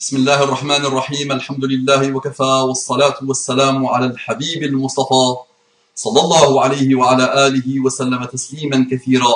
[0.00, 5.26] بسم الله الرحمن الرحيم الحمد لله وكفى والصلاة والسلام على الحبيب المصطفى
[5.94, 9.34] صلى الله عليه وعلى آله وسلم تسليما كثيرا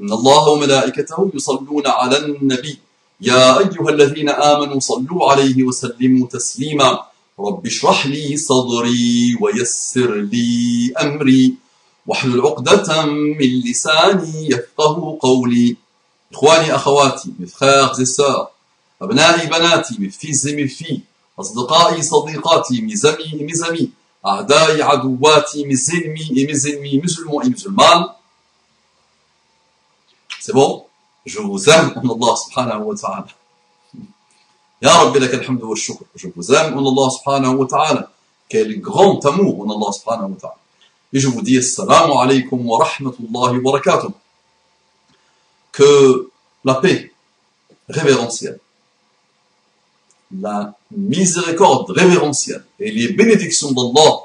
[0.00, 2.78] إن الله وملائكته يصلون على النبي
[3.20, 6.98] يا أيها الذين آمنوا صلوا عليه وسلموا تسليما
[7.40, 11.54] رب اشرح لي صدري ويسر لي أمري
[12.06, 15.76] واحلل عقدة من لساني يفقه قولي
[16.32, 17.92] إخواني أخواتي mes frères
[19.02, 21.00] أبنائي بناتي مفتيزي في.
[21.40, 23.90] أصدقائي صديقاتي مزمي مزمي
[24.26, 28.08] أعدائي عدواتي مزلمي مزلمي مزلمو مزلمان
[30.40, 30.82] سي بون
[31.26, 33.26] جو زام من الله سبحانه وتعالى
[34.82, 38.08] يا رب لك الحمد والشكر جو زام من الله سبحانه وتعالى
[38.48, 40.56] كاين غون تامور من الله سبحانه وتعالى
[41.14, 44.10] جو دي السلام عليكم ورحمة الله وبركاته
[45.72, 46.30] que
[46.64, 47.12] la paix
[47.88, 48.58] révérentielle
[50.36, 54.16] la miséricorde révérentielle et les bénédictions d'Allah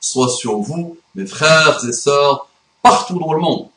[0.00, 2.48] soient sur vous, mes frères et sœurs,
[2.82, 3.68] partout dans le monde.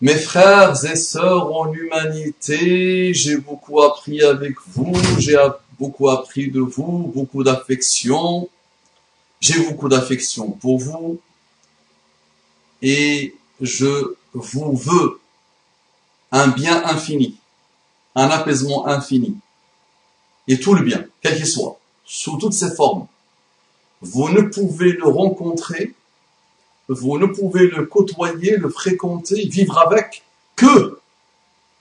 [0.00, 5.36] Mes frères et sœurs en humanité, j'ai beaucoup appris avec vous, j'ai
[5.78, 8.48] beaucoup appris de vous, beaucoup d'affection.
[9.40, 11.20] J'ai beaucoup d'affection pour vous
[12.82, 15.20] et je vous veux
[16.32, 17.36] un bien infini,
[18.14, 19.36] un apaisement infini
[20.48, 23.06] et tout le bien, quel qu'il soit, sous toutes ses formes.
[24.00, 25.94] Vous ne pouvez le rencontrer
[26.88, 30.22] vous ne pouvez le côtoyer, le fréquenter, vivre avec
[30.56, 30.98] que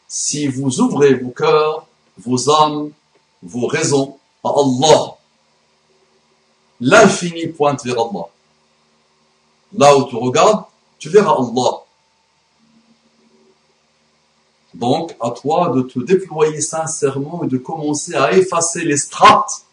[0.07, 2.91] si vous ouvrez vos cœurs, vos âmes,
[3.41, 5.15] vos raisons à Allah.
[6.81, 8.27] L'infini pointe vers Allah.
[9.73, 10.63] Là où tu regardes,
[10.99, 11.83] tu verras Allah.
[14.77, 19.65] Donc, à toi de te déployer sincèrement et de commencer à effacer les strates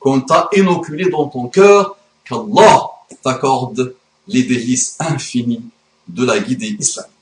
[0.00, 2.86] qu'on t'a inoculées dans ton cœur, qu'Allah
[3.22, 3.94] t'accorde
[4.26, 5.64] les délices infinis
[6.08, 7.12] de la guidée islamique.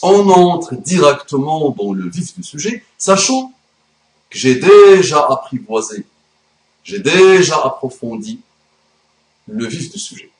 [0.00, 3.52] On entre directement dans le vif du sujet, sachant
[4.30, 6.06] que j'ai déjà apprivoisé,
[6.84, 8.38] j'ai déjà approfondi
[9.48, 10.30] le vif du sujet.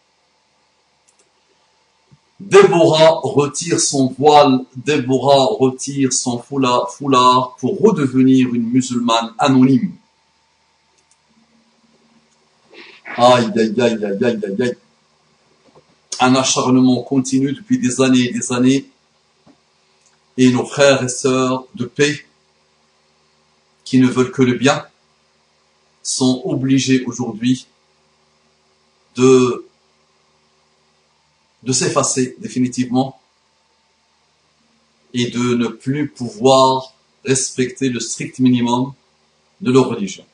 [2.40, 9.92] Déborah retire son voile, Déborah retire son foulard, pour redevenir une musulmane anonyme.
[13.16, 14.76] Aïe, aïe, aïe, aïe, aïe, aïe, aïe
[16.20, 18.90] un acharnement continu depuis des années et des années.
[20.36, 22.26] Et nos frères et sœurs de paix,
[23.84, 24.84] qui ne veulent que le bien,
[26.02, 27.66] sont obligés aujourd'hui
[29.16, 29.66] de,
[31.64, 33.18] de s'effacer définitivement
[35.14, 36.92] et de ne plus pouvoir
[37.24, 38.92] respecter le strict minimum
[39.60, 40.24] de leur religion.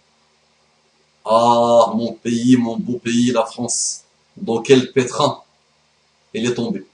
[1.24, 4.04] Ah, mon pays, mon beau pays, la France,
[4.36, 5.40] dans quel pétrin
[6.34, 6.86] elle est tombée.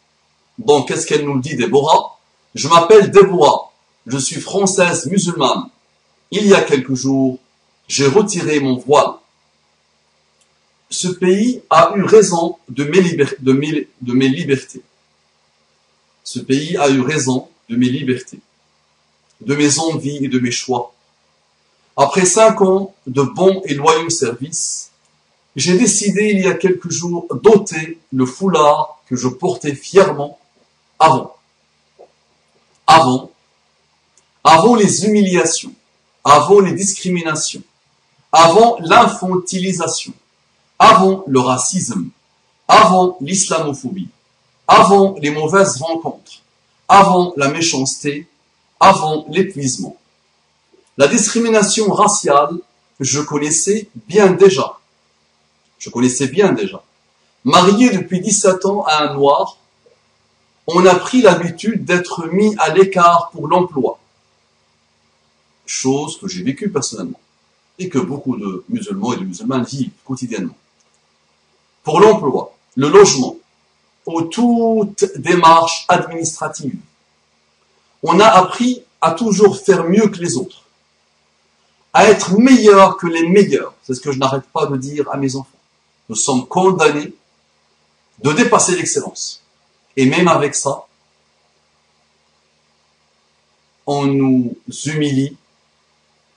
[0.59, 2.19] Donc, qu'est-ce qu'elle nous dit, Déborah?
[2.55, 3.73] Je m'appelle Déborah,
[4.07, 5.69] je suis française musulmane.
[6.31, 7.39] Il y a quelques jours,
[7.87, 9.15] j'ai retiré mon voile.
[10.91, 14.83] Ce pays a eu raison de mes, libertés.
[16.23, 18.41] Ce pays a eu raison de mes libertés,
[19.41, 20.95] de mes envies et de mes choix.
[21.97, 24.93] Après cinq ans de bons et loyaux services,
[25.57, 30.39] j'ai décidé il y a quelques jours d'ôter le foulard que je portais fièrement
[30.99, 31.35] avant.
[32.87, 33.31] Avant.
[34.45, 35.73] Avant les humiliations.
[36.23, 37.63] Avant les discriminations.
[38.31, 40.13] Avant l'infantilisation.
[40.79, 42.11] Avant le racisme.
[42.69, 44.09] Avant l'islamophobie.
[44.69, 46.43] Avant les mauvaises rencontres.
[46.89, 48.29] Avant la méchanceté.
[48.81, 49.97] Avant l'épuisement.
[50.99, 52.57] La discrimination raciale,
[53.01, 54.77] je connaissais bien déjà
[55.79, 56.83] je connaissais bien déjà.
[57.45, 59.59] Marié depuis 17 ans à un noir,
[60.67, 63.99] on a pris l'habitude d'être mis à l'écart pour l'emploi.
[65.65, 67.21] Chose que j'ai vécue personnellement
[67.79, 70.57] et que beaucoup de musulmans et de musulmanes vivent quotidiennement.
[71.87, 73.37] Pour l'emploi, le logement,
[74.07, 76.79] ou toute démarche administrative,
[78.03, 80.65] on a appris à toujours faire mieux que les autres,
[81.95, 83.73] à être meilleur que les meilleurs.
[83.85, 85.57] C'est ce que je n'arrête pas de dire à mes enfants
[86.09, 87.13] nous sommes condamnés
[88.23, 89.43] de dépasser l'excellence.
[89.97, 90.87] Et même avec ça,
[93.87, 95.37] on nous humilie,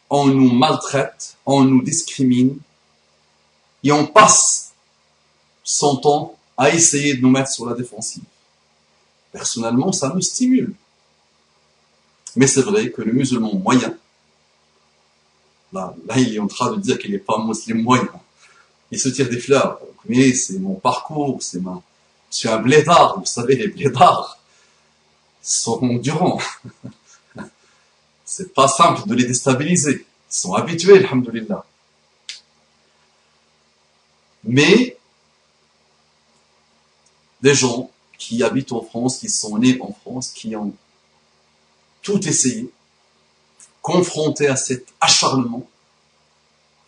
[0.09, 2.59] on nous maltraite, on nous discrimine,
[3.83, 4.68] et on passe
[5.69, 8.23] son temps à essayer de nous mettre sur la défensive.
[9.31, 10.73] Personnellement, ça me stimule.
[12.35, 13.95] Mais c'est vrai que le musulman moyen
[15.71, 18.09] Là, là, il est en train de dire qu'il n'est pas musulman moyen.
[18.89, 19.79] Il se tire des fleurs.
[20.07, 21.79] Mais c'est mon parcours, c'est ma,
[22.31, 23.19] je suis un blédard.
[23.19, 24.39] Vous savez, les blédards
[25.43, 26.41] sont endurants.
[28.25, 30.07] c'est pas simple de les déstabiliser.
[30.31, 31.63] Ils sont habitués, alhamdoulilah.
[34.45, 34.97] Mais,
[37.41, 40.73] des gens qui habitent en France, qui sont nés en France, qui ont
[42.01, 42.69] tout essayé,
[43.81, 45.67] confrontés à cet acharnement,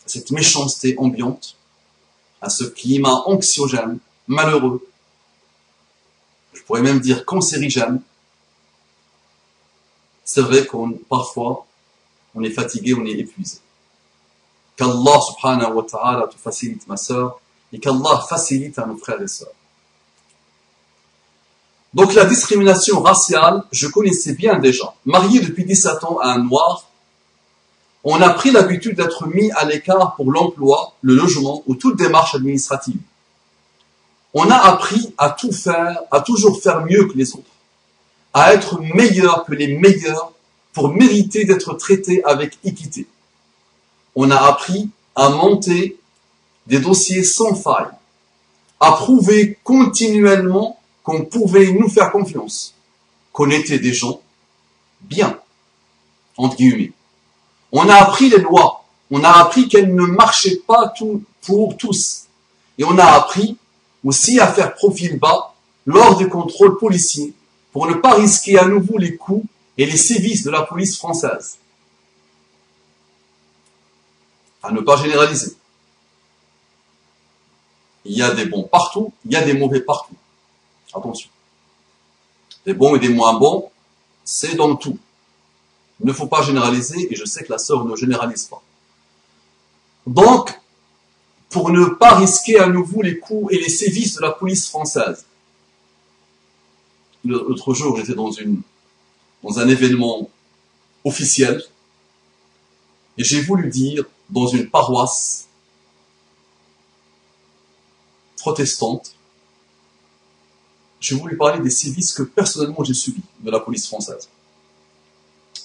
[0.06, 1.56] à cette méchanceté ambiante,
[2.42, 4.86] à ce climat anxiogène, malheureux,
[6.54, 8.02] je pourrais même dire cancérigène,
[10.24, 11.66] c'est vrai qu'on parfois
[12.34, 13.58] on est fatigué, on est épuisé.
[14.78, 17.42] Qu'Allah subhanahu wa ta'ala te facilite ma soeur
[17.74, 19.54] et qu'Allah facilite à nos frères et sœurs.
[21.94, 24.94] Donc la discrimination raciale, je connaissais bien déjà.
[25.06, 26.86] Marié depuis 17 ans à un noir,
[28.04, 32.34] on a pris l'habitude d'être mis à l'écart pour l'emploi, le logement ou toute démarche
[32.34, 33.00] administrative.
[34.34, 37.52] On a appris à tout faire, à toujours faire mieux que les autres,
[38.34, 40.32] à être meilleur que les meilleurs
[40.74, 43.06] pour mériter d'être traité avec équité.
[44.16, 46.00] On a appris à monter
[46.68, 47.92] des dossiers sans faille,
[48.80, 52.76] à prouver continuellement qu'on pouvait nous faire confiance,
[53.32, 54.22] qu'on était des gens
[55.02, 55.40] bien,
[56.38, 56.92] entre guillemets.
[57.72, 60.94] On a appris les lois, on a appris qu'elles ne marchaient pas
[61.42, 62.28] pour tous.
[62.78, 63.58] Et on a appris
[64.04, 65.54] aussi à faire profil bas
[65.86, 67.34] lors des contrôles policiers
[67.72, 69.46] pour ne pas risquer à nouveau les coups
[69.78, 71.58] et les sévices de la police française.
[74.64, 75.56] À ne pas généraliser.
[78.06, 80.16] Il y a des bons partout, il y a des mauvais partout.
[80.94, 81.30] Attention.
[82.66, 83.70] Des bons et des moins bons,
[84.24, 84.98] c'est dans tout.
[86.00, 88.62] Il ne faut pas généraliser, et je sais que la sœur ne généralise pas.
[90.06, 90.60] Donc,
[91.50, 95.26] pour ne pas risquer à nouveau les coups et les sévices de la police française.
[97.24, 98.32] L'autre jour, j'étais dans,
[99.44, 100.30] dans un événement
[101.04, 101.62] officiel,
[103.18, 105.48] et j'ai voulu dire, dans une paroisse
[108.38, 109.16] protestante,
[111.02, 114.30] j'ai voulu parler des sévices que personnellement j'ai subis de la police française.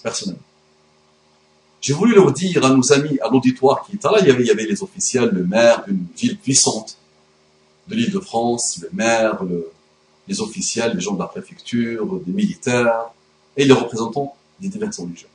[0.03, 0.43] Personnellement.
[1.81, 4.43] J'ai voulu leur dire à nos amis, à l'auditoire qui était là, il y, avait,
[4.43, 6.97] il y avait les officiels, le maire d'une ville puissante
[7.87, 9.39] de l'île de France, le maire,
[10.27, 13.11] les officiels, les gens de la préfecture, des militaires,
[13.57, 15.29] et les représentants des diverses religions.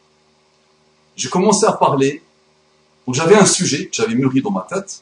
[1.16, 2.22] J'ai commencé à parler,
[3.06, 5.02] donc j'avais un sujet que j'avais mûri dans ma tête.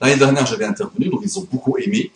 [0.00, 2.10] L'année dernière, j'avais intervenu, donc ils ont beaucoup aimé.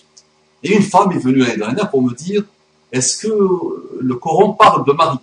[0.63, 2.45] Et une femme est venue l'année dernière pour me dire,
[2.91, 5.19] est-ce que le Coran parle de Marie?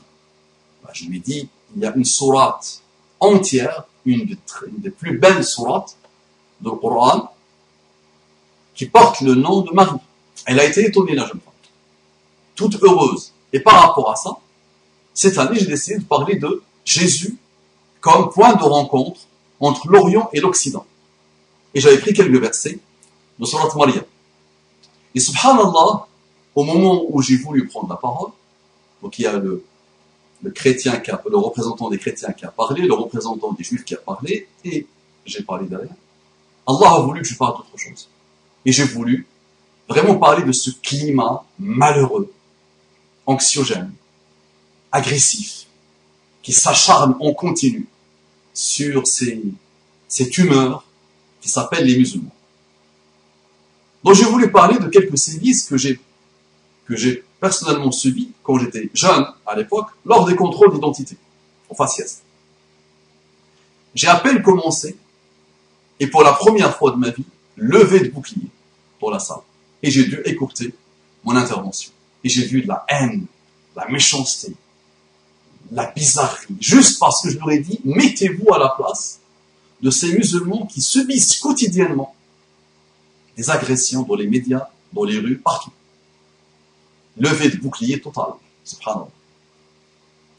[0.84, 2.82] Ben, Je lui ai dit, il y a une sourate
[3.20, 4.38] entière, une
[4.78, 5.98] des, plus belles sourates
[6.62, 7.34] du Coran,
[8.74, 10.00] qui porte le nom de Marie.
[10.46, 11.54] Elle a été étonnée, la jeune femme.
[12.56, 13.34] Toute heureuse.
[13.52, 14.38] Et par rapport à ça,
[15.14, 17.38] cette année, j'ai décidé de parler de Jésus
[18.00, 19.22] comme point de rencontre
[19.60, 20.86] entre l'Orient et l'Occident.
[21.74, 22.80] Et j'avais pris quelques versets
[23.40, 24.04] de Surat Maria.
[25.16, 26.08] Et subhanallah,
[26.54, 28.32] au moment où j'ai voulu prendre la parole,
[29.02, 29.64] donc il y a le,
[30.54, 33.96] chrétien qui a, le représentant des chrétiens qui a parlé, le représentant des juifs qui
[33.96, 34.86] a parlé, et
[35.26, 35.96] j'ai parlé derrière.
[36.68, 38.10] Allah a voulu que je parle d'autre chose.
[38.66, 39.26] Et j'ai voulu
[39.88, 42.32] vraiment parler de ce climat malheureux,
[43.26, 43.92] anxiogène,
[44.92, 45.66] agressif,
[46.44, 47.88] qui s'acharne en continu
[48.54, 49.42] sur ces,
[50.08, 50.86] cette humeur
[51.42, 52.35] qui s'appelle les musulmans.
[54.06, 59.56] Donc j'ai voulu parler de quelques sévices que j'ai personnellement subi quand j'étais jeune à
[59.56, 61.18] l'époque lors des contrôles d'identité
[61.68, 62.22] au faciès.
[63.96, 64.96] J'ai à peine commencé
[66.00, 67.26] et pour la première fois de ma vie,
[67.58, 68.50] levé de bouclier
[69.00, 69.40] pour la salle.
[69.82, 70.76] Et j'ai dû écourter
[71.24, 71.92] mon intervention.
[72.24, 73.26] Et j'ai vu de la haine,
[73.76, 74.54] la méchanceté,
[75.72, 79.20] la bizarrerie, juste parce que je leur ai dit, mettez-vous à la place
[79.82, 82.15] de ces musulmans qui subissent quotidiennement
[83.38, 85.72] des agressions dans les médias, dans les rues, partout
[87.18, 88.34] levé de bouclier total.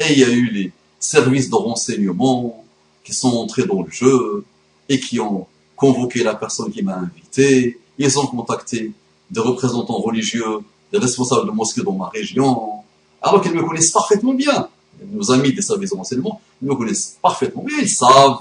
[0.00, 2.64] Et il y a eu les services de renseignement
[3.04, 4.44] qui sont entrés dans le jeu
[4.88, 7.78] et qui ont convoqué la personne qui m'a invité.
[7.98, 8.92] Ils ont contacté
[9.30, 10.60] des représentants religieux,
[10.92, 12.82] des responsables de mosquées dans ma région,
[13.22, 14.68] alors qu'ils me connaissent parfaitement bien.
[15.12, 17.78] Nos amis des services de renseignement, ils me connaissent parfaitement bien.
[17.80, 18.38] Ils savent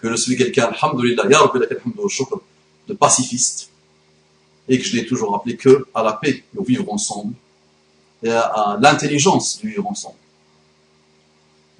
[0.00, 1.24] que je suis quelqu'un, alhamdoulilah,
[2.88, 3.70] de pacifiste,
[4.68, 7.34] et que je l'ai toujours appelé que à la paix, au vivre ensemble,
[8.22, 10.16] et à, l'intelligence du vivre ensemble.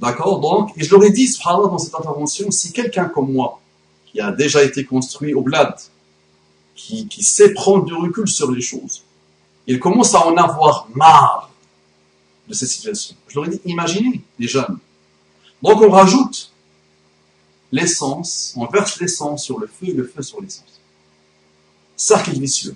[0.00, 0.40] D'accord?
[0.40, 3.60] Donc, et je leur ai dit, subhanallah, dans cette intervention, si quelqu'un comme moi,
[4.06, 5.74] qui a déjà été construit au bled,
[6.74, 9.02] qui, qui sait prendre du recul sur les choses,
[9.66, 11.50] il commence à en avoir marre
[12.48, 13.14] de cette situation.
[13.28, 14.78] Je leur ai dit, imaginez les jeunes.
[15.62, 16.50] Donc on rajoute
[17.70, 20.80] l'essence, on verse l'essence sur le feu et le feu sur l'essence.
[22.02, 22.74] Cercle vicieux.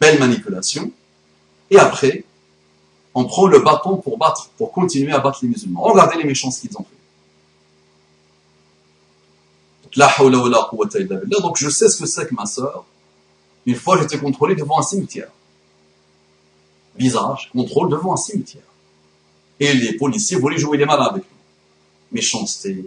[0.00, 0.90] Belle manipulation.
[1.70, 2.24] Et après,
[3.14, 5.82] on prend le bâton pour battre, pour continuer à battre les musulmans.
[5.82, 6.96] Regardez les méchants ce qu'ils ont fait.
[11.30, 12.84] Donc je sais ce que c'est que ma sœur.
[13.66, 15.30] Une fois j'étais contrôlé devant un cimetière.
[16.96, 18.64] Visage, contrôle devant un cimetière.
[19.60, 21.38] Et les policiers voulaient jouer les malins avec nous.
[22.10, 22.84] Méchanceté,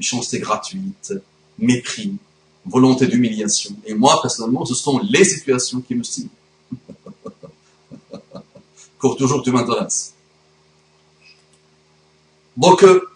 [0.00, 1.14] méchanceté gratuite,
[1.58, 2.18] mépris,
[2.64, 3.74] volonté d'humiliation.
[3.84, 6.30] Et moi, personnellement, ce sont les situations qui me stimulent.
[8.98, 10.14] Pour toujours tu m'intéresses.
[12.56, 13.08] Donc, euh,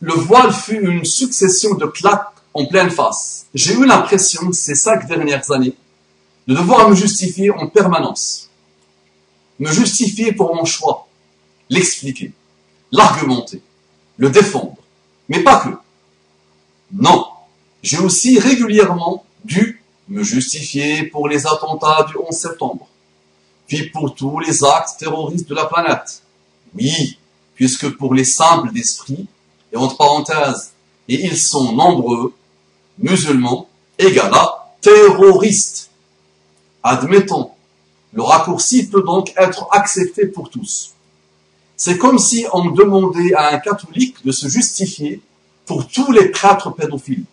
[0.00, 3.46] le voile fut une succession de claques en pleine face.
[3.54, 5.74] J'ai eu l'impression, ces cinq dernières années,
[6.46, 8.50] de devoir me justifier en permanence.
[9.58, 11.06] Me justifier pour mon choix,
[11.68, 12.32] l'expliquer,
[12.90, 13.62] l'argumenter,
[14.16, 14.76] le défendre.
[15.28, 15.68] Mais pas que.
[16.92, 17.26] Non.
[17.84, 22.88] J'ai aussi régulièrement dû me justifier pour les attentats du 11 septembre,
[23.66, 26.22] puis pour tous les actes terroristes de la planète.
[26.74, 27.18] Oui,
[27.54, 29.26] puisque pour les simples d'esprit,
[29.70, 30.72] et entre parenthèses,
[31.10, 32.32] et ils sont nombreux,
[32.98, 35.90] musulmans égale à terroriste.
[36.82, 37.50] Admettons,
[38.14, 40.94] le raccourci peut donc être accepté pour tous.
[41.76, 45.20] C'est comme si on demandait à un catholique de se justifier
[45.66, 47.26] pour tous les prêtres pédophiles.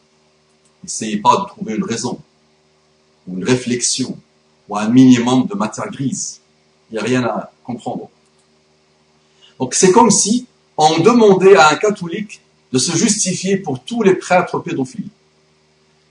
[0.83, 2.19] N'essayez pas de trouver une raison,
[3.27, 4.17] ou une réflexion,
[4.67, 6.41] ou un minimum de matière grise.
[6.89, 8.09] Il n'y a rien à comprendre.
[9.59, 10.47] Donc c'est comme si
[10.77, 15.09] on demandait à un catholique de se justifier pour tous les prêtres pédophiles.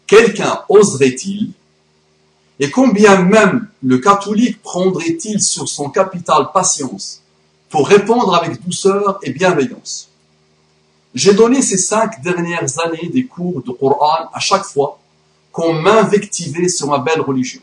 [0.07, 1.53] Quelqu'un oserait-il
[2.59, 7.23] Et combien même le catholique prendrait-il sur son capital patience
[7.71, 10.10] pour répondre avec douceur et bienveillance?
[11.15, 14.99] J'ai donné ces cinq dernières années des cours de Coran à chaque fois
[15.51, 17.61] qu'on m'invectivait sur ma belle religion.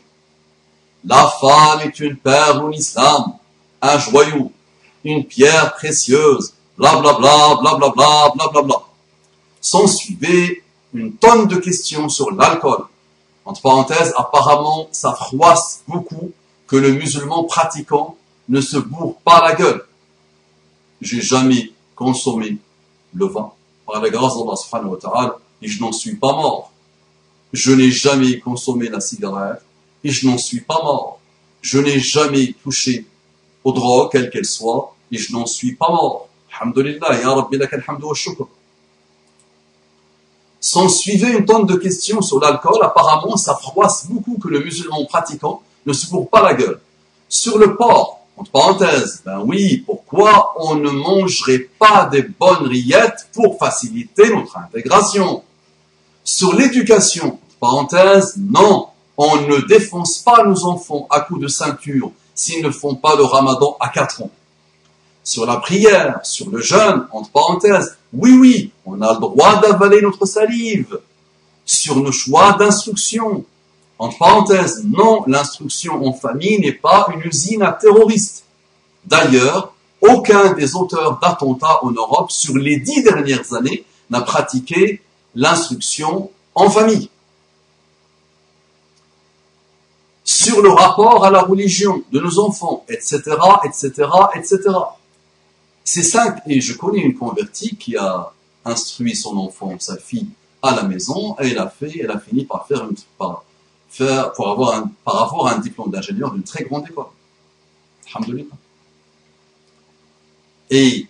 [1.04, 3.34] La femme est une perle en islam,
[3.80, 4.52] un joyau,
[5.04, 8.82] une pierre précieuse, blablabla, blablabla, blablabla.
[9.62, 10.62] S'en suivait
[10.92, 12.84] une tonne de questions sur l'alcool.
[13.46, 16.32] Entre parenthèses, apparemment, ça froisse beaucoup
[16.66, 18.16] que le musulman pratiquant
[18.50, 19.86] ne se bourre pas la gueule.
[21.00, 22.58] J'ai jamais consommé
[23.14, 23.52] le vin
[23.86, 26.70] par la grâce d'Allah subhanahu wa et je n'en suis pas mort.
[27.52, 29.62] Je n'ai jamais consommé la cigarette
[30.04, 31.18] et je n'en suis pas mort.
[31.62, 33.06] Je n'ai jamais touché
[33.64, 36.28] aux drogues, quelle qu'elle soit, et je n'en suis pas mort.
[36.60, 38.48] Alhamdulillah, ya Rabbi wa.
[40.60, 42.82] S'en suivait une tonne de questions sur l'alcool.
[42.82, 46.80] Apparemment, ça froisse beaucoup que le musulman pratiquant ne se court pas la gueule.
[47.28, 53.28] Sur le porc, entre parenthèses, ben oui, pourquoi on ne mangerait pas des bonnes rillettes
[53.34, 55.42] pour faciliter notre intégration?
[56.24, 62.64] Sur l'éducation, parenthèses, non, on ne défonce pas nos enfants à coups de ceinture s'ils
[62.64, 64.30] ne font pas le ramadan à 4 ans
[65.28, 67.98] sur la prière, sur le jeûne, entre parenthèses.
[68.14, 70.98] Oui, oui, on a le droit d'avaler notre salive.
[71.66, 73.44] Sur nos choix d'instruction.
[73.98, 78.44] Entre parenthèses, non, l'instruction en famille n'est pas une usine à terroristes.
[79.04, 85.02] D'ailleurs, aucun des auteurs d'attentats en Europe sur les dix dernières années n'a pratiqué
[85.34, 87.10] l'instruction en famille.
[90.24, 93.20] Sur le rapport à la religion de nos enfants, etc.,
[93.64, 94.58] etc., etc.
[95.82, 98.32] C'est cinq, et je connais une convertie qui a
[98.64, 100.28] instruit son enfant, sa fille,
[100.62, 103.44] à la maison, et elle a fait, elle a fini par faire, une, par,
[103.88, 107.06] faire pour avoir un, par avoir un diplôme d'ingénieur d'une très grande école.
[108.14, 108.54] Alhamdulillah.
[110.70, 111.06] Et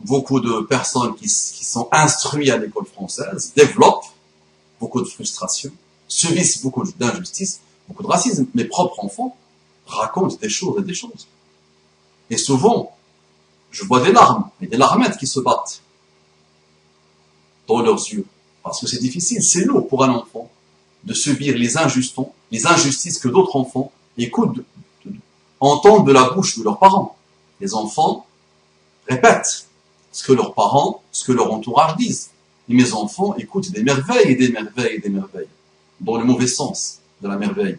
[0.00, 4.04] beaucoup de personnes qui, sont instruites à l'école française développent
[4.80, 5.70] beaucoup de frustration,
[6.08, 8.46] subissent beaucoup d'injustice, beaucoup de racisme.
[8.54, 9.36] Mes propres enfants
[9.86, 11.26] racontent des choses et des choses.
[12.30, 12.96] Et souvent,
[13.70, 15.82] je vois des larmes, et des larmettes qui se battent
[17.68, 18.26] dans leurs yeux.
[18.62, 20.50] Parce que c'est difficile, c'est lourd pour un enfant
[21.04, 24.64] de subir les injustons, les injustices que d'autres enfants écoutent,
[25.60, 27.16] entendent de la bouche de leurs parents.
[27.60, 28.26] Les enfants
[29.08, 29.66] répètent
[30.10, 32.30] ce que leurs parents, ce que leur entourage disent.
[32.68, 35.48] Et mes enfants écoutent des merveilles et des merveilles et des merveilles,
[36.00, 37.78] dans le mauvais sens de la merveille.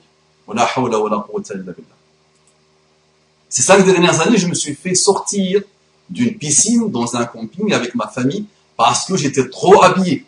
[3.49, 5.61] Ces cinq dernières années, je me suis fait sortir
[6.09, 10.25] d'une piscine dans un camping avec ma famille parce que j'étais trop habillé.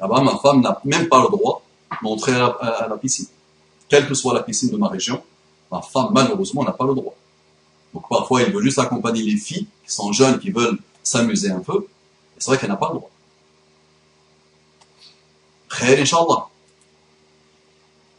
[0.00, 1.63] Là-bas, ma femme n'a même pas le droit
[2.04, 3.26] d'entrer à, la piscine.
[3.88, 5.22] Quelle que soit la piscine de ma région,
[5.70, 7.14] ma femme, malheureusement, n'a pas le droit.
[7.92, 11.60] Donc parfois, elle veut juste accompagner les filles qui sont jeunes, qui veulent s'amuser un
[11.60, 11.86] peu.
[12.38, 13.10] C'est vrai qu'elle n'a pas le droit.
[15.68, 16.48] Très Inch'Allah.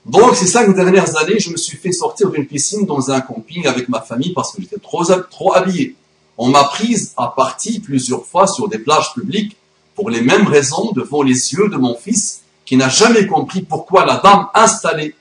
[0.06, 3.65] Donc, ces cinq dernières années, je me suis fait sortir d'une piscine dans un camping
[3.65, 5.96] avec ma famille parce que j'étais trop, trop habillé.
[6.38, 9.58] On m'a prise à partie plusieurs fois sur des plages publiques
[9.96, 14.05] pour les mêmes raisons devant les yeux de mon fils qui n'a jamais compris pourquoi
[14.05, 15.15] la dame installée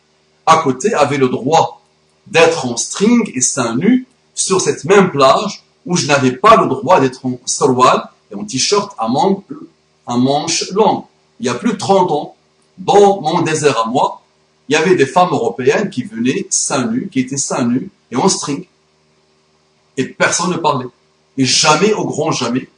[0.47, 1.83] à côté avait le droit
[2.27, 6.67] d'être en string et seins nus sur cette même plage où je n'avais pas le
[6.67, 9.07] droit d'être en sarwal et en t-shirt à,
[10.07, 11.05] à manches longues.
[11.41, 12.37] Il y a plus de 30 ans,
[12.79, 14.23] dans mon désert à moi,
[14.69, 18.17] il y avait des femmes européennes qui venaient seins nus, qui étaient seins nus et
[18.17, 18.65] en string.
[19.97, 20.87] Et personne ne parlait.
[21.37, 22.69] Et jamais, au grand jamais,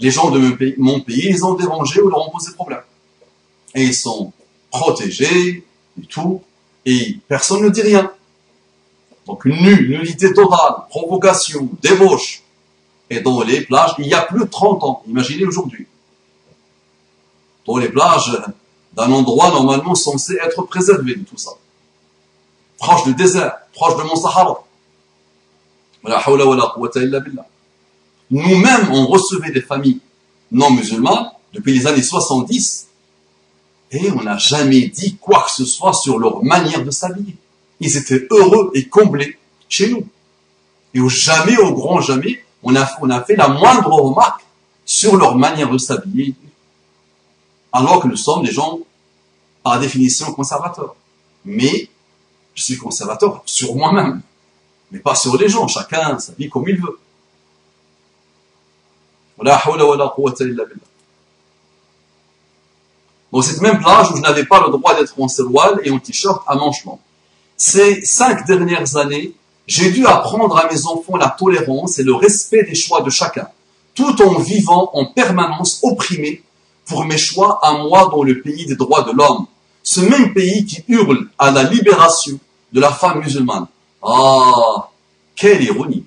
[0.00, 0.38] les gens de
[0.78, 2.80] mon pays, mon ont dérangé ou leur ont posé problème.
[3.76, 4.32] Et ils sont
[4.70, 5.64] protégés
[6.02, 6.42] et tout,
[6.86, 8.10] et personne ne dit rien.
[9.26, 12.42] Donc nu, nullité totale, provocation, débauche.
[13.10, 15.86] Et dans les plages, il y a plus de 30 ans, imaginez aujourd'hui.
[17.66, 18.32] Dans les plages
[18.94, 21.50] d'un endroit normalement censé être préservé de tout ça.
[22.78, 24.64] Proche du désert, proche de Mont Sahara.
[28.30, 30.00] Nous-mêmes, on recevait des familles
[30.50, 32.85] non musulmanes depuis les années 70
[33.90, 37.36] et on n'a jamais dit quoi que ce soit sur leur manière de s'habiller.
[37.80, 39.38] Ils étaient heureux et comblés
[39.68, 40.06] chez nous.
[40.94, 44.42] Et jamais, au grand jamais, on a, fait la moindre remarque
[44.84, 46.34] sur leur manière de s'habiller.
[47.72, 48.78] Alors que nous sommes des gens,
[49.62, 50.96] par définition, conservateurs.
[51.44, 51.88] Mais
[52.54, 54.22] je suis conservateur sur moi-même,
[54.90, 55.68] mais pas sur les gens.
[55.68, 56.98] Chacun s'habille comme il veut.
[63.32, 65.98] Dans cette même plage où je n'avais pas le droit d'être en serwal et en
[65.98, 67.00] t-shirt à manchement.
[67.56, 69.34] Ces cinq dernières années,
[69.66, 73.48] j'ai dû apprendre à mes enfants la tolérance et le respect des choix de chacun,
[73.94, 76.42] tout en vivant en permanence opprimé
[76.86, 79.46] pour mes choix à moi dans le pays des droits de l'homme.
[79.82, 82.38] Ce même pays qui hurle à la libération
[82.72, 83.66] de la femme musulmane.
[84.02, 84.88] Ah,
[85.34, 86.04] quelle ironie.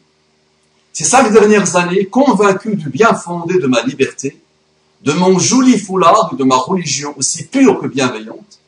[0.94, 4.40] Ces cinq dernières années, convaincu du bien fondé de ma liberté,
[5.04, 8.60] de mon joli foulard et de ma religion aussi pure que bienveillante,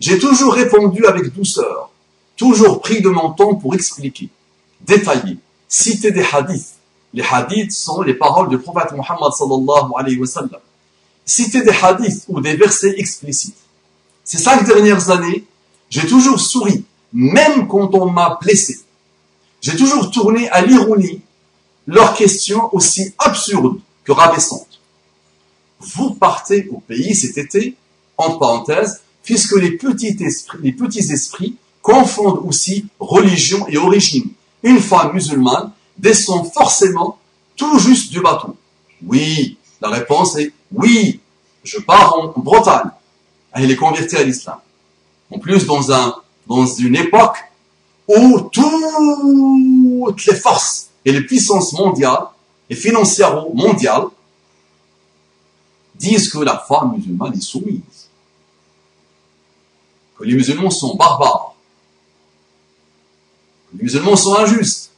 [0.00, 1.90] j'ai toujours répondu avec douceur,
[2.36, 4.30] toujours pris de mon temps pour expliquer,
[4.80, 5.36] détailler,
[5.68, 6.74] citer des hadiths.
[7.12, 10.60] Les hadiths sont les paroles du prophète Muhammad sallallahu alayhi wa sallam.
[11.24, 13.56] Citer des hadiths ou des versets explicites.
[14.24, 15.44] Ces cinq dernières années,
[15.90, 18.80] j'ai toujours souri, même quand on m'a blessé.
[19.60, 21.20] J'ai toujours tourné à l'ironie
[21.86, 24.69] leurs questions aussi absurdes que rabaissantes.
[25.80, 27.74] Vous partez au pays cet été,
[28.16, 34.30] entre parenthèses, puisque les petits esprits, les petits esprits confondent aussi religion et origine.
[34.62, 37.18] Une femme musulmane descend forcément
[37.56, 38.56] tout juste du bateau.
[39.06, 41.20] Oui, la réponse est oui,
[41.64, 42.90] je pars en Bretagne.
[43.52, 44.58] Elle est convertie à l'islam.
[45.30, 46.14] En plus, dans, un,
[46.46, 47.38] dans une époque
[48.06, 52.26] où toutes les forces et les puissances mondiales
[52.68, 54.04] et financières mondiales
[56.00, 58.08] disent que la femme musulmane est soumise,
[60.16, 61.54] que les musulmans sont barbares,
[63.70, 64.92] que les musulmans sont injustes,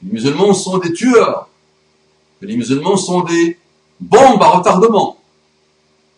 [0.00, 1.48] que les musulmans sont des tueurs,
[2.40, 3.58] que les musulmans sont des
[4.00, 5.16] bombes à retardement,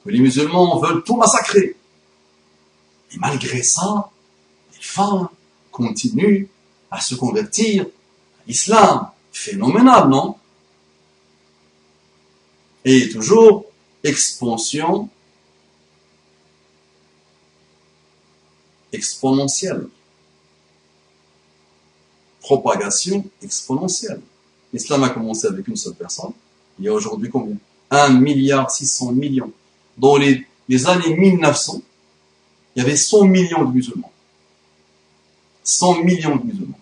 [0.04, 1.76] que les musulmans veulent tout massacrer.
[3.12, 4.10] Et malgré ça,
[4.72, 5.28] les femmes
[5.70, 6.46] continuent
[6.90, 7.86] à se convertir
[8.48, 10.36] Islam, phénoménal, non?
[12.84, 13.65] Et toujours
[14.06, 15.08] expansion
[18.92, 19.88] exponentielle.
[22.40, 24.20] Propagation exponentielle.
[24.72, 26.32] L'islam a commencé avec une seule personne.
[26.78, 27.56] Il y a aujourd'hui combien?
[27.90, 29.52] 1 milliard 600 millions.
[29.98, 30.46] Dans les,
[30.86, 31.82] années 1900,
[32.74, 34.12] il y avait 100 millions de musulmans.
[35.64, 36.78] 100 millions de musulmans.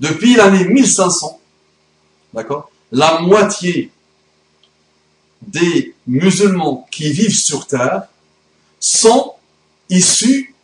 [0.00, 1.40] Depuis l'année 1500,
[2.32, 3.90] d'accord, la moitié
[5.42, 8.08] des musulmans qui vivent sur Terre
[8.80, 9.34] sont
[9.88, 10.54] issus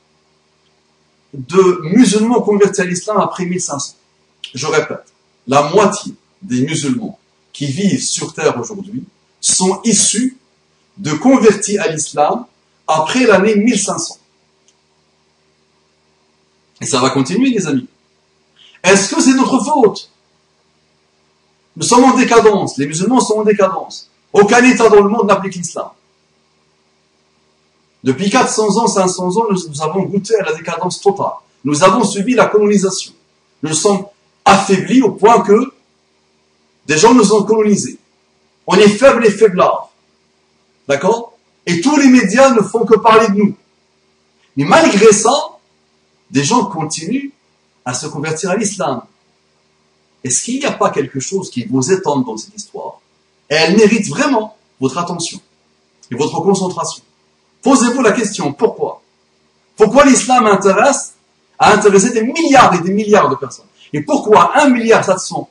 [1.34, 3.96] de musulmans convertis à l'islam après 1500.
[4.54, 5.12] Je répète,
[5.46, 7.18] la moitié des musulmans
[7.52, 9.04] qui vivent sur Terre aujourd'hui
[9.40, 10.36] sont issus
[10.98, 12.44] de convertis à l'islam
[12.86, 14.18] après l'année 1500.
[16.80, 17.86] Et ça va continuer, les amis.
[18.82, 20.10] Est-ce que c'est notre faute?
[21.76, 22.76] Nous sommes en décadence.
[22.76, 24.10] Les musulmans sont en décadence.
[24.32, 25.88] Aucun État dans le monde n'applique l'islam.
[28.02, 31.34] Depuis 400 ans, 500 ans, nous, avons goûté à la décadence totale.
[31.64, 33.12] Nous avons subi la colonisation.
[33.62, 34.06] Nous sommes
[34.44, 35.72] affaiblis au point que
[36.86, 37.98] des gens nous ont colonisés.
[38.66, 39.90] On est faible et faiblard.
[40.88, 41.34] D'accord?
[41.64, 43.54] Et tous les médias ne font que parler de nous.
[44.56, 45.32] Mais malgré ça,
[46.30, 47.30] des gens continuent
[47.84, 49.02] à se convertir à l'islam.
[50.24, 52.81] Est-ce qu'il n'y a pas quelque chose qui vous étonne dans cette histoire?
[53.54, 55.38] Elle mérite vraiment votre attention
[56.10, 57.02] et votre concentration.
[57.60, 59.02] Posez-vous la question, pourquoi?
[59.76, 61.12] Pourquoi l'islam intéresse,
[61.58, 63.66] a intéressé des milliards et des milliards de personnes?
[63.92, 65.50] Et pourquoi 1 milliard 400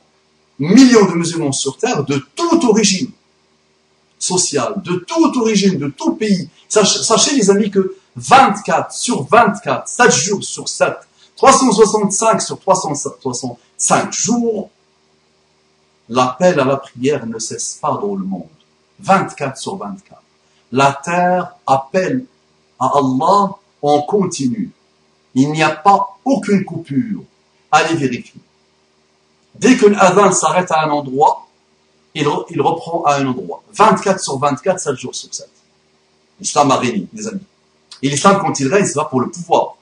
[0.58, 3.10] millions de musulmans sur Terre de toute origine
[4.18, 10.10] sociale, de toute origine, de tout pays Sachez les amis que 24 sur 24, 7
[10.10, 10.92] jours sur 7,
[11.36, 14.70] 365 sur 365 jours,
[16.08, 18.48] l'appel à la prière ne cesse pas dans le monde.
[19.00, 20.22] 24 sur 24.
[20.72, 22.24] La terre appelle
[22.78, 24.70] à Allah en continu.
[25.34, 27.22] Il n'y a pas aucune coupure.
[27.70, 28.40] Allez vérifier.
[29.54, 31.46] Dès que l'adhan s'arrête à un endroit,
[32.14, 33.62] il, reprend à un endroit.
[33.72, 35.48] 24 sur 24, 7 jours sur 7.
[36.40, 37.40] L'islam a régné, les amis.
[38.02, 39.76] Et l'islam, quand il règne, pas pour le pouvoir.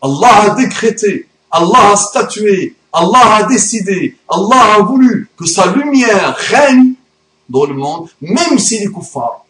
[0.00, 6.36] Allah a décrété, Allah a statué, Allah a décidé, Allah a voulu que sa lumière
[6.36, 6.94] règne
[7.48, 9.44] dans le monde, même si les koufars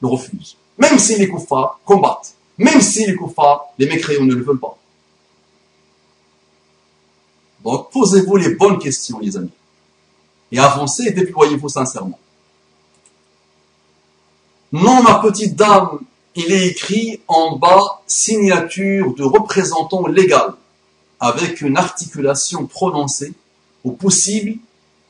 [0.00, 4.44] le refusent, même si les koufars combattent, même si les koufars, les mécréants ne le
[4.44, 4.76] veulent pas.
[7.64, 9.50] Donc posez-vous les bonnes questions, les amis,
[10.52, 12.18] et avancez et déployez-vous sincèrement.
[14.72, 16.00] Non, ma petite dame,
[16.34, 20.54] il est écrit en bas signature de représentant légal
[21.20, 23.32] avec une articulation prononcée
[23.84, 24.56] au possible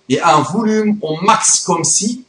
[0.09, 2.25] et un volume au max comme si,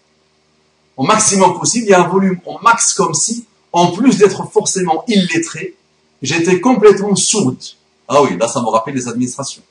[0.97, 5.75] au maximum possible, a un volume au max comme si, en plus d'être forcément illettré,
[6.21, 7.63] j'étais complètement sourde.
[8.07, 9.63] Ah oui, là ça me rappelle les administrations.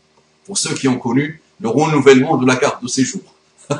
[0.47, 3.21] Pour ceux qui ont connu le renouvellement de la carte de séjour.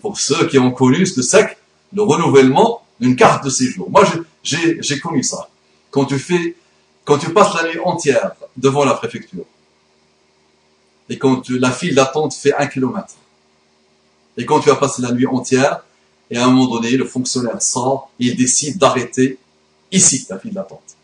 [0.00, 1.56] pour ceux qui ont connu ce c'est
[1.94, 3.90] le renouvellement d'une carte de séjour.
[3.90, 4.04] Moi,
[4.42, 5.48] j'ai connu ça.
[5.90, 6.56] Quand tu fais,
[7.04, 9.44] quand tu passes la nuit entière devant la préfecture,
[11.08, 13.14] et quand la file d'attente fait un kilomètre,
[14.36, 15.84] et quand tu as passé la nuit entière,
[16.30, 19.38] et à un moment donné, le fonctionnaire sort, et il décide d'arrêter
[19.90, 20.96] ici la file d'attente.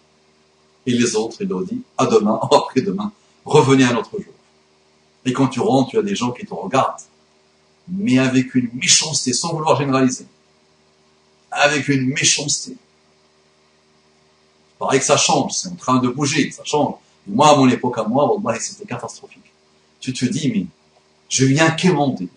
[0.86, 3.12] Et les autres, il leur dit, à demain, après-demain,
[3.44, 4.32] revenez un autre jour.
[5.26, 7.02] Et quand tu rentres, tu as des gens qui te regardent
[7.90, 10.26] mais avec une méchanceté, sans vouloir généraliser.
[11.50, 12.72] Avec une méchanceté.
[14.72, 16.94] Il paraît que ça change, c'est en train de bouger, ça change.
[17.26, 19.52] moi, à mon époque, à moi, c'était catastrophique.
[20.00, 20.66] Tu te dis, mais
[21.28, 22.28] je viens quémander.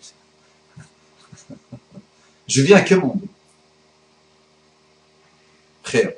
[2.48, 3.28] je viens quémander.
[5.82, 6.12] Frère.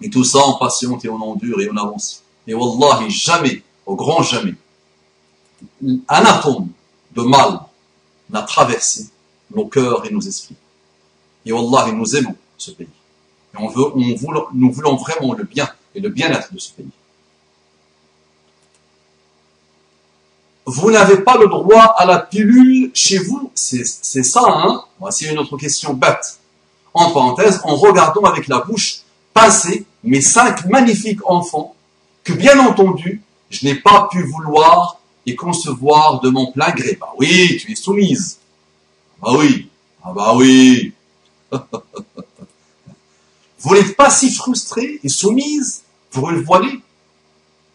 [0.00, 2.22] Et tout ça, on patiente et on endure et on avance.
[2.46, 4.54] Et wallahi, jamais, au grand jamais,
[5.82, 6.68] un atome
[7.14, 7.60] de mal
[8.30, 9.08] n'a traversé
[9.54, 10.56] nos cœurs et nos esprits.
[11.48, 12.88] Et Wallah, nous aimons ce pays.
[13.54, 16.90] Et on veut, on nous voulons vraiment le bien et le bien-être de ce pays.
[20.66, 25.38] Vous n'avez pas le droit à la pilule chez vous, c'est ça, hein Voici une
[25.38, 26.38] autre question bête.
[26.92, 29.00] En parenthèse, en regardant avec la bouche
[29.32, 31.74] passer mes cinq magnifiques enfants,
[32.24, 36.98] que bien entendu, je n'ai pas pu vouloir et concevoir de mon plein gré.
[37.00, 38.38] Bah oui, tu es soumise.
[39.22, 39.70] Bah oui.
[40.04, 40.92] Ah bah oui.
[43.60, 46.80] Vous n'êtes pas si frustrée et soumise pour une voilée?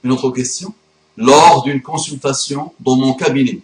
[0.04, 0.74] Une autre question.
[1.18, 3.60] Lors d'une consultation dans mon cabinet,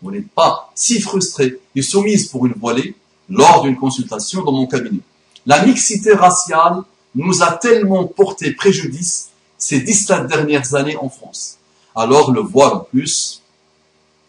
[0.00, 2.94] vous n'êtes pas si frustrée et soumise pour une voilée
[3.28, 5.00] lors d'une consultation dans mon cabinet.
[5.46, 6.82] La mixité raciale
[7.14, 11.58] nous a tellement porté préjudice ces 17 dernières années en France
[11.94, 13.42] alors le voile en plus,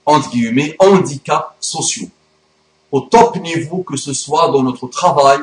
[0.06, 2.10] entre guillemets, handicaps sociaux.
[2.96, 5.40] Au top niveau, que ce soit dans notre travail,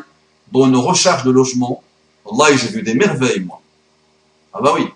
[0.51, 1.83] dans nos recherches de logement.
[2.25, 3.61] Allah, j'ai vu des merveilles, moi.
[4.55, 4.89] Ah bah oui,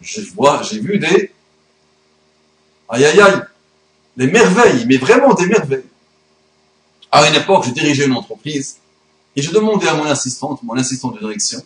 [0.00, 1.32] j'ai vu des...
[2.88, 3.42] Aïe aïe aïe,
[4.16, 5.90] des merveilles, mais vraiment des merveilles.
[7.10, 8.76] À une époque, je dirigeais une entreprise
[9.34, 11.62] et je demandais à mon assistante, mon assistant de direction,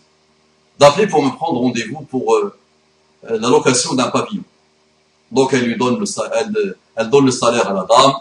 [0.78, 2.56] d'appeler pour me prendre rendez-vous pour euh,
[3.28, 4.44] euh, la location d'un pavillon.
[5.30, 8.14] Donc elle lui donne le salaire à la dame.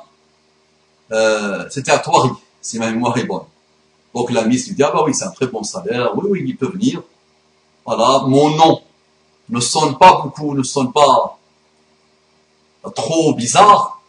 [1.12, 3.44] Euh, C'était à Thoiry, si ma mémoire est bonne.
[4.14, 6.44] Donc la miss lui dit, ah bah oui, c'est un très bon salaire, oui, oui,
[6.48, 7.02] il peut venir.
[7.86, 8.82] voilà, mon nom
[9.50, 11.38] ne sonne pas beaucoup, ne sonne pas
[12.96, 14.02] trop bizarre,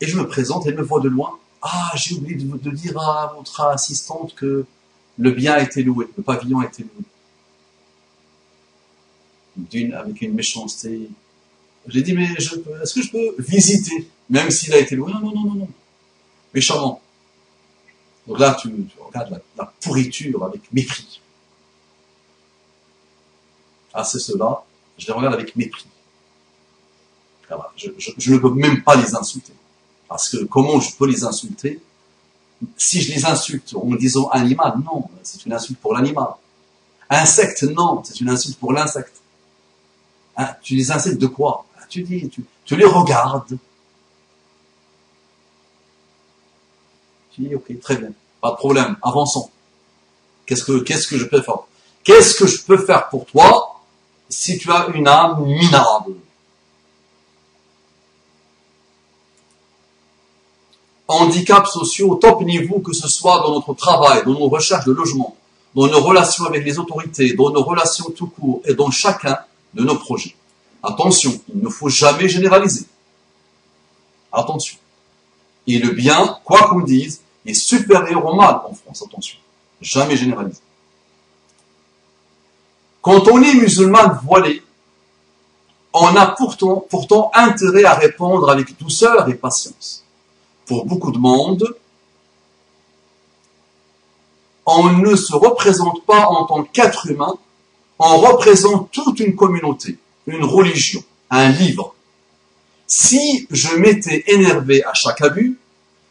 [0.00, 1.38] et je me présente, elle me voit de loin.
[1.60, 4.64] Ah, j'ai oublié de, de, dire à votre assistante que
[5.18, 7.04] le bien a été loué, le pavillon a été loué.
[9.56, 11.08] D'une, avec une méchanceté.
[11.86, 15.12] J'ai dit, mais est-ce que je peux visiter, même s'il a été loué?
[15.12, 15.68] Non, non, non, non, non.
[16.54, 17.00] Méchamment.
[18.26, 18.68] Donc là, tu,
[19.04, 21.20] regardes la, pourriture avec mépris.
[23.94, 24.62] Ah, c'est cela,
[24.96, 25.86] je les regarde avec mépris.
[27.76, 29.52] je, ne peux même pas les insulter.
[30.08, 31.80] Parce que comment je peux les insulter?
[32.76, 36.28] Si je les insulte en disant animal, non, c'est une insulte pour l'animal.
[37.10, 39.20] Insecte, non, c'est une insulte pour l'insecte.
[40.36, 41.66] Hein, tu les insultes de quoi?
[41.88, 42.30] Tu dis,
[42.64, 43.58] tu les regardes,
[47.38, 49.50] Dis, ok, très bien, pas de problème, avançons.
[50.46, 51.58] Qu'est-ce que, qu'est-ce que je peux faire?
[52.04, 53.80] Qu'est-ce que je peux faire pour toi
[54.28, 56.14] si tu as une âme minable?
[61.08, 64.92] Handicaps sociaux au top niveau, que ce soit dans notre travail, dans nos recherches de
[64.92, 65.36] logement,
[65.74, 69.38] dans nos relations avec les autorités, dans nos relations tout court et dans chacun
[69.74, 70.34] de nos projets.
[70.82, 72.86] Attention, il ne faut jamais généraliser.
[74.32, 74.78] Attention.
[75.66, 79.38] Et le bien, quoi qu'on dise, est supérieur au mal en France, attention.
[79.80, 80.60] Jamais généralisé.
[83.00, 84.62] Quand on est musulman voilé,
[85.92, 90.04] on a pourtant, pourtant intérêt à répondre avec douceur et patience.
[90.66, 91.76] Pour beaucoup de monde,
[94.64, 97.34] on ne se représente pas en tant qu'être humain,
[97.98, 101.94] on représente toute une communauté, une religion, un livre.
[102.86, 105.58] Si je m'étais énervé à chaque abus,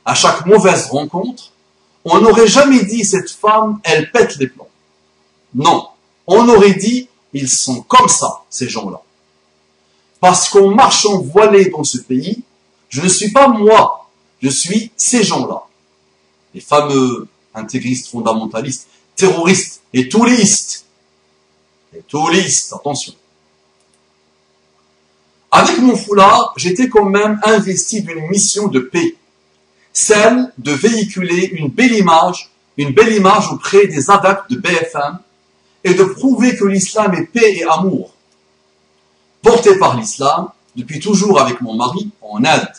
[0.06, 1.52] à chaque mauvaise rencontre,
[2.04, 4.68] on n'aurait jamais dit cette femme, elle pète les plombs.
[5.54, 5.88] Non,
[6.28, 9.02] on aurait dit, ils sont comme ça, ces gens-là.
[10.20, 12.44] Parce qu'en marchant voilé dans ce pays,
[12.90, 14.10] je ne suis pas moi,
[14.42, 15.64] je suis ces gens-là.
[16.54, 20.86] Les fameux intégristes, fondamentalistes, terroristes et toulistes.
[21.94, 23.14] Les toulistes, attention.
[25.52, 29.16] Avec mon foulard, j'étais quand même investi d'une mission de paix
[29.94, 35.20] celle de véhiculer une belle image, une belle image auprès des adeptes de BFM
[35.84, 38.14] et de prouver que l'islam est paix et amour.
[39.42, 42.72] Porté par l'islam, depuis toujours avec mon mari, en aide.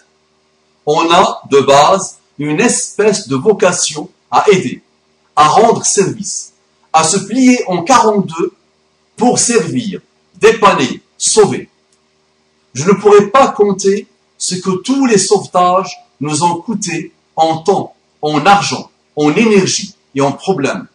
[0.87, 4.83] On a, de base, une espèce de vocation à aider,
[5.37, 6.53] à rendre service,
[6.93, 8.55] à se plier en 42
[9.17, 10.01] pour servir,
[10.41, 11.69] dépanner, sauver.
[12.75, 14.07] Je ne pourrais pas compter
[14.39, 20.23] ce que tous les sauvetages nous ont coûté en temps, en argent, en énergie et
[20.23, 20.87] en problèmes.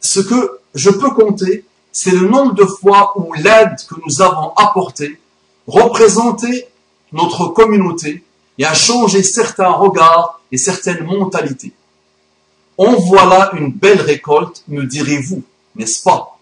[0.00, 4.52] Ce que je peux compter, c'est le nombre de fois où l'aide que nous avons
[4.54, 5.20] apportée
[5.66, 6.68] représentait
[7.12, 8.22] notre communauté
[8.58, 11.72] et a changé certains regards et certaines mentalités.
[12.76, 15.42] En voilà une belle récolte, me direz-vous,
[15.74, 16.38] n'est-ce pas?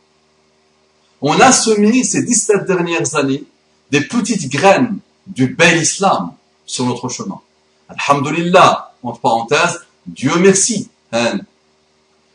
[1.23, 3.45] On a semé ces 17 dernières années
[3.91, 6.33] des petites graines du bel islam
[6.67, 7.41] sur notre chemin.
[7.89, 10.89] Alhamdulillah, entre parenthèses, Dieu merci.
[11.13, 11.39] Hein.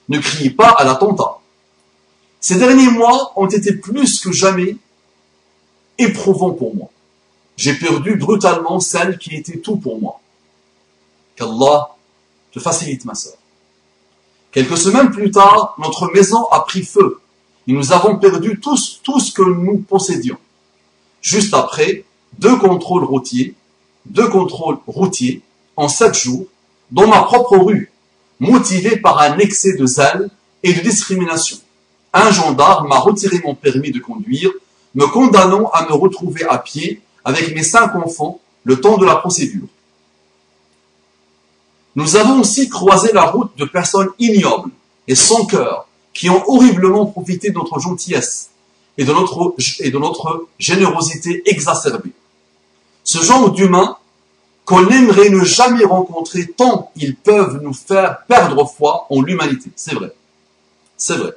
[0.10, 1.40] Ne criez pas à l'attentat.
[2.40, 4.78] Ces derniers mois ont été plus que jamais
[5.98, 6.90] éprouvants pour moi.
[7.58, 10.20] J'ai perdu brutalement celle qui était tout pour moi.
[11.36, 11.90] Qu'Allah
[12.52, 13.36] te facilite, ma sœur.
[14.52, 17.22] Quelques semaines plus tard, notre maison a pris feu
[17.68, 20.38] et nous avons perdu tout, tout ce que nous possédions.
[21.22, 22.06] Juste après,
[22.40, 23.56] deux contrôles routiers
[24.06, 25.42] deux contrôles routiers
[25.76, 26.46] en sept jours
[26.92, 27.92] dans ma propre rue,
[28.40, 30.30] motivé par un excès de zèle
[30.64, 31.58] et de discrimination.
[32.14, 34.52] Un gendarme m'a retiré mon permis de conduire,
[34.96, 39.16] me condamnant à me retrouver à pied avec mes cinq enfants le temps de la
[39.16, 39.68] procédure.
[41.96, 44.72] Nous avons aussi croisé la route de personnes ignobles
[45.08, 48.52] et sans cœur qui ont horriblement profité de notre gentillesse
[48.98, 52.12] et de notre, et de notre générosité exacerbée.
[53.04, 53.98] Ce genre d'humains
[54.66, 59.72] qu'on aimerait ne jamais rencontrer tant ils peuvent nous faire perdre foi en l'humanité.
[59.76, 60.14] C'est vrai.
[60.98, 61.34] C'est vrai.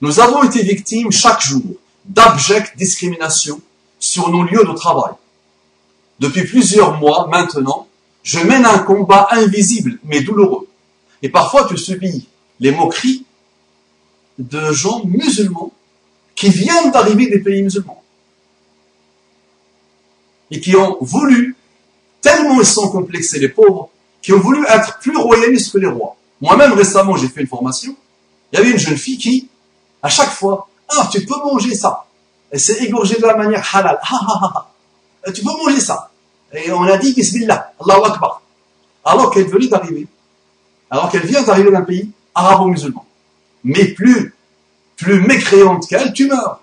[0.00, 1.62] Nous avons été victimes chaque jour
[2.04, 3.60] d'abjectes discriminations
[3.98, 5.12] sur nos lieux de travail.
[6.18, 7.86] Depuis plusieurs mois maintenant,
[8.22, 10.66] je mène un combat invisible mais douloureux.
[11.22, 12.28] Et parfois tu subis
[12.60, 13.24] les moqueries
[14.38, 15.72] de gens musulmans
[16.34, 18.02] qui viennent d'arriver des pays musulmans
[20.50, 21.56] et qui ont voulu,
[22.20, 23.90] tellement ils sont complexés, les pauvres,
[24.22, 26.16] qui ont voulu être plus royalistes que les rois.
[26.40, 27.94] Moi-même, récemment, j'ai fait une formation.
[28.52, 29.48] Il y avait une jeune fille qui,
[30.02, 32.04] à chaque fois, Ah, tu peux manger ça.
[32.52, 33.98] Et c'est égorgé de la manière halal.
[34.00, 34.66] Ha, ha, ha,
[35.26, 35.32] ha.
[35.32, 36.10] Tu peux manger ça.
[36.52, 38.40] Et on a dit Bismillah, Allahu Akbar.
[39.04, 40.06] Alors qu'elle venait d'arriver.
[40.90, 43.04] Alors qu'elle vient d'arriver d'un pays arabo-musulman.
[43.64, 44.34] Mais plus,
[44.96, 46.60] plus mécréante qu'elle, tu meurs.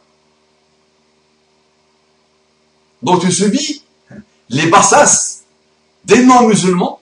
[3.03, 3.83] Donc tu subis
[4.49, 5.43] les bassasses
[6.05, 6.99] des non-musulmans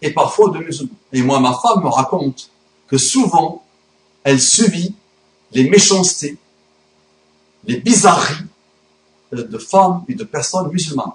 [0.00, 0.96] et parfois de musulmans.
[1.12, 2.50] Et moi, ma femme me raconte
[2.88, 3.64] que souvent,
[4.24, 4.94] elle subit
[5.52, 6.36] les méchancetés,
[7.64, 8.46] les bizarreries
[9.32, 11.12] de femmes et de personnes musulmanes.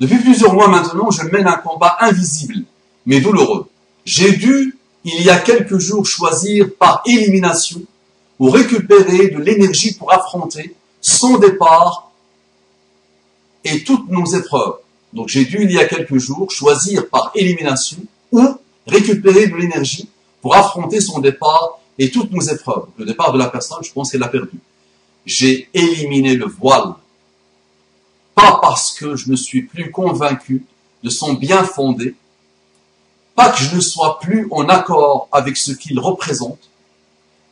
[0.00, 2.64] Depuis plusieurs mois maintenant, je mène un combat invisible,
[3.04, 3.68] mais douloureux.
[4.04, 4.77] J'ai dû,
[5.18, 7.82] il y a quelques jours, choisir par élimination
[8.38, 12.10] ou récupérer de l'énergie pour affronter son départ
[13.64, 14.76] et toutes nos épreuves.
[15.12, 17.98] Donc j'ai dû, il y a quelques jours, choisir par élimination
[18.32, 20.08] ou récupérer de l'énergie
[20.40, 22.86] pour affronter son départ et toutes nos épreuves.
[22.96, 24.58] Le départ de la personne, je pense qu'elle a perdu.
[25.26, 26.94] J'ai éliminé le voile
[28.34, 30.64] pas parce que je ne suis plus convaincu
[31.02, 32.14] de son bien fondé,
[33.38, 36.58] pas que je ne sois plus en accord avec ce qu'il représente,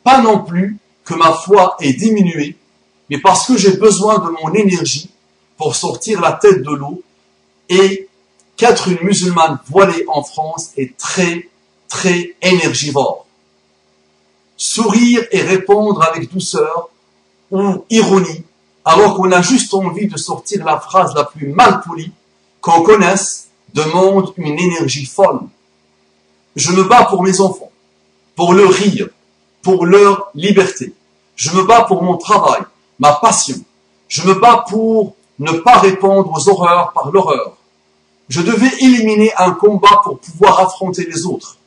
[0.03, 2.57] pas non plus que ma foi est diminuée,
[3.09, 5.09] mais parce que j'ai besoin de mon énergie
[5.55, 7.01] pour sortir la tête de l'eau
[7.69, 8.09] et
[8.57, 11.47] qu'être une musulmane voilée en France est très,
[11.87, 13.25] très énergivore.
[14.57, 16.89] Sourire et répondre avec douceur
[17.49, 18.43] ou ironie
[18.83, 22.11] alors qu'on a juste envie de sortir la phrase la plus mal polie
[22.59, 25.47] qu'on connaisse, demande une énergie folle.
[26.57, 27.71] Je me bats pour mes enfants,
[28.35, 29.09] pour leur rire,
[29.61, 30.91] pour leur liberté.
[31.35, 32.61] Je me bats pour mon travail,
[32.97, 33.57] ma passion.
[34.07, 37.55] Je me bats pour ne pas répondre aux horreurs par l'horreur.
[38.27, 41.57] Je devais éliminer un combat pour pouvoir affronter les autres.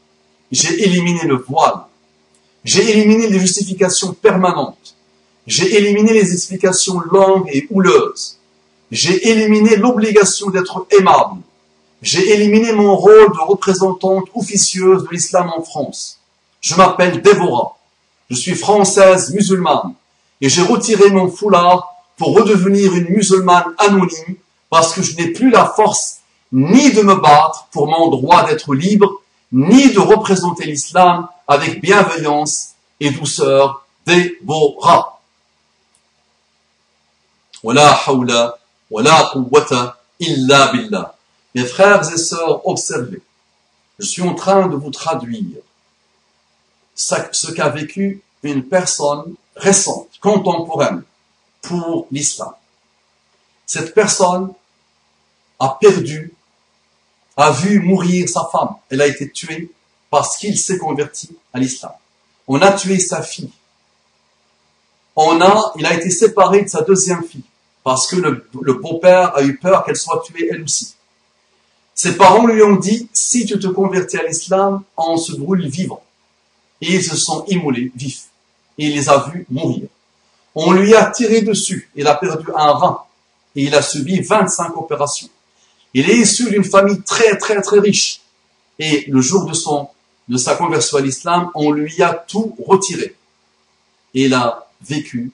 [0.50, 1.84] J'ai éliminé le voile.
[2.64, 4.96] J'ai éliminé les justifications permanentes.
[5.46, 8.40] J'ai éliminé les explications longues et houleuses.
[8.90, 11.42] J'ai éliminé l'obligation d'être aimable.
[12.02, 16.18] J'ai éliminé mon rôle de représentante officieuse de l'islam en France.
[16.60, 17.76] Je m'appelle Déborah.
[18.30, 19.94] Je suis française musulmane
[20.40, 24.36] et j'ai retiré mon foulard pour redevenir une musulmane anonyme
[24.70, 26.20] parce que je n'ai plus la force
[26.52, 29.20] ni de me battre pour mon droit d'être libre,
[29.52, 33.84] ni de représenter l'islam avec bienveillance et douceur.
[37.62, 38.00] Wala
[40.18, 41.14] illa billah.
[41.54, 43.22] Mes frères et sœurs, observez.
[43.98, 45.58] Je suis en train de vous traduire
[46.94, 51.02] ce qu'a vécu une personne récente, contemporaine,
[51.62, 52.52] pour l'islam.
[53.66, 54.52] Cette personne
[55.58, 56.32] a perdu,
[57.36, 58.76] a vu mourir sa femme.
[58.88, 59.70] Elle a été tuée
[60.10, 61.92] parce qu'il s'est converti à l'islam.
[62.48, 63.52] On a tué sa fille.
[65.14, 67.44] On a, il a été séparé de sa deuxième fille
[67.84, 70.94] parce que le, beau-père a eu peur qu'elle soit tuée elle aussi.
[72.02, 76.02] Ses parents lui ont dit, si tu te convertis à l'islam, on se brûle vivant.
[76.80, 78.28] Et ils se sont immolés vifs.
[78.78, 79.86] Et il les a vus mourir.
[80.54, 81.90] On lui a tiré dessus.
[81.94, 83.02] Il a perdu un rein.
[83.54, 85.28] Et il a subi 25 opérations.
[85.92, 88.22] Il est issu d'une famille très, très, très riche.
[88.78, 89.90] Et le jour de son,
[90.26, 93.14] de sa conversion à l'islam, on lui a tout retiré.
[94.14, 95.32] Et il a vécu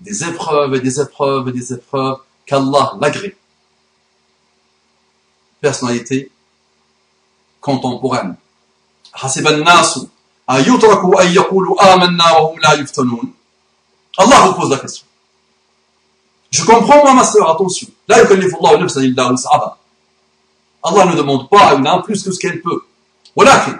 [0.00, 3.36] des épreuves et des épreuves et des épreuves qu'Allah l'agrée
[5.59, 6.31] Personnalité
[7.59, 8.35] contemporaine.
[14.17, 15.05] Allah vous pose la question.
[16.49, 17.87] Je comprends moi ma soeur, attention.
[20.83, 22.81] Allah ne demande pas à une âme plus que ce qu'elle peut.
[23.35, 23.79] ولكن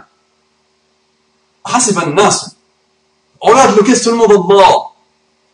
[1.65, 2.55] حسب الناس
[3.41, 4.91] regarde le questionnement d'Allah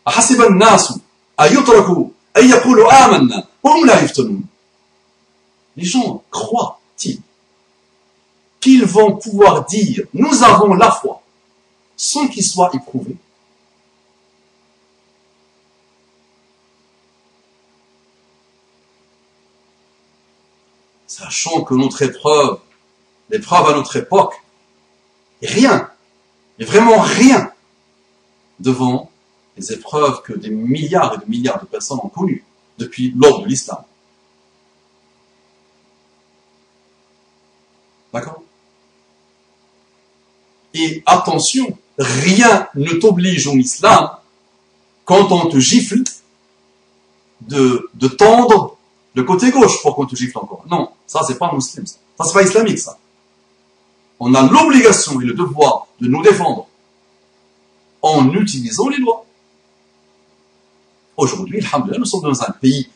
[0.08, 0.98] أحسب الناس
[1.40, 4.44] أن يتركوا أن يقولوا آمنا وهم لا يفتنون
[5.75, 7.21] les gens croient-ils
[8.59, 11.21] qu'ils vont pouvoir dire nous avons la foi
[11.97, 13.17] sans qu'ils soient éprouvés
[21.07, 22.59] Sachant que notre épreuve,
[23.29, 24.33] l'épreuve à notre époque,
[25.43, 25.91] rien,
[26.57, 27.53] est vraiment rien
[28.59, 29.11] devant
[29.55, 32.43] les épreuves que des milliards et de milliards de personnes ont connues
[32.79, 33.83] depuis l'ordre de l'islam.
[38.13, 38.43] D'accord?
[40.73, 44.09] Et attention, rien ne t'oblige en islam,
[45.05, 46.03] quand on te gifle,
[47.41, 48.77] de, de tendre
[49.15, 50.63] le côté gauche pour qu'on te gifle encore.
[50.69, 51.87] Non, ça c'est pas musulman.
[52.17, 52.97] Ça, c'est pas islamique ça.
[54.19, 56.67] on a l'obligation et le devoir de nous défendre
[58.01, 59.25] en utilisant les lois.
[61.17, 61.63] Aujourd'hui,
[61.97, 62.89] nous sommes dans un pays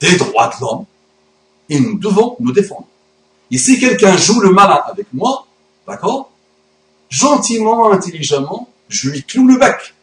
[0.00, 0.84] des droits de l'homme
[1.68, 2.86] et nous devons nous défendre.
[3.54, 5.46] Et si quelqu'un joue le malin avec moi,
[5.86, 6.32] d'accord
[7.08, 9.94] Gentiment, intelligemment, je lui cloue le bec.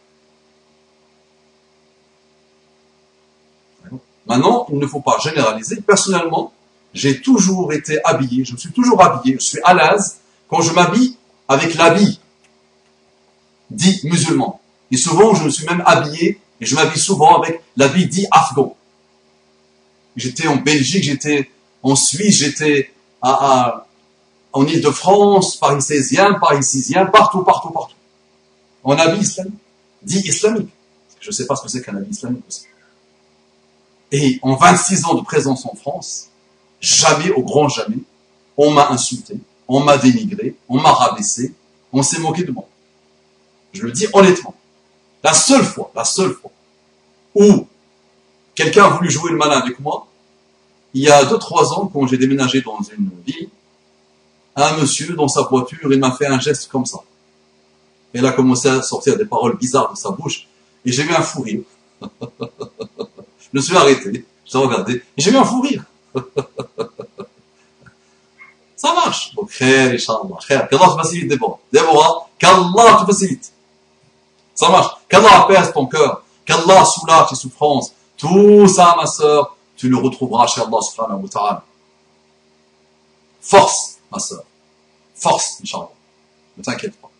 [4.26, 5.82] Maintenant, il ne faut pas généraliser.
[5.82, 6.54] Personnellement,
[6.94, 10.72] j'ai toujours été habillé, je me suis toujours habillé, je suis à l'aise quand je
[10.72, 12.20] m'habille avec l'habit
[13.70, 14.62] dit musulman.
[14.90, 18.74] Et souvent, je me suis même habillé, et je m'habille souvent avec l'habit dit afghan.
[20.16, 21.50] J'étais en Belgique, j'étais
[21.82, 22.90] en Suisse, j'étais
[23.22, 23.86] à,
[24.52, 27.94] en Ile-de-France, Paris 16e, Paris 6e, partout, partout, partout.
[28.84, 29.54] En habit islamique,
[30.02, 30.70] dit islamique.
[31.20, 32.66] Je ne sais pas ce que c'est qu'un habit islamique aussi.
[34.10, 36.28] Et en 26 ans de présence en France,
[36.80, 37.98] jamais, au grand jamais,
[38.56, 39.36] on m'a insulté,
[39.68, 41.54] on m'a dénigré, on m'a rabaissé,
[41.92, 42.68] on s'est moqué de moi.
[43.72, 44.54] Je le dis honnêtement.
[45.22, 46.50] La seule fois, la seule fois
[47.34, 47.66] où
[48.54, 50.06] quelqu'un a voulu jouer le malin avec moi,
[50.94, 53.48] il y a 2-3 ans, quand j'ai déménagé dans une ville,
[54.54, 56.98] un monsieur, dans sa voiture, il m'a fait un geste comme ça.
[58.14, 60.46] Et il a commencé à sortir des paroles bizarres de sa bouche,
[60.84, 61.62] et j'ai eu un fou rire.
[62.02, 65.84] je me suis arrêté, je l'ai regardé, et j'ai eu un fou rire.
[68.82, 69.32] ça marche.
[69.34, 70.68] Donc, khair, Inch'Allah, khair.
[70.68, 71.58] Qu'Allah te facilite, Déborah.
[71.72, 73.52] Déborah, qu'Allah te facilite.
[74.54, 74.96] Ça marche.
[75.08, 76.22] Qu'Allah apaise ton cœur.
[76.44, 77.92] Qu'Allah soulage tes souffrances.
[78.16, 81.64] Tout ça, ma sœur, tu le retrouveras chez Allah subhanahu wa ta'ala.
[83.40, 84.44] Force, ma sœur.
[85.16, 85.90] Force, Inch'Allah.
[86.56, 87.10] Ne t'inquiète pas.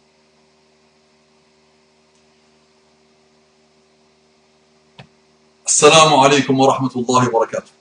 [5.67, 7.73] Assalamu alaikum wa rahmatullahi wa barakatuh.